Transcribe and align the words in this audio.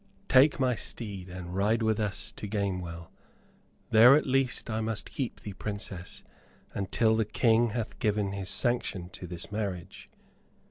"Take 0.27 0.59
my 0.59 0.73
steed 0.73 1.29
and 1.29 1.53
ride 1.55 1.83
with 1.83 1.99
us 1.99 2.31
to 2.31 2.47
Gamewell. 2.47 3.11
There, 3.91 4.15
at 4.15 4.25
least, 4.25 4.67
I 4.67 4.81
must 4.81 5.11
keep 5.11 5.41
thee, 5.41 5.53
Princess, 5.53 6.23
until 6.73 7.15
the 7.15 7.23
King 7.23 7.69
hath 7.69 7.99
given 7.99 8.31
his 8.31 8.49
sanction 8.49 9.09
to 9.09 9.27
this 9.27 9.51
marriage. 9.51 10.09